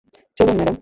[0.37, 0.75] চলুন, ম্যাডাম।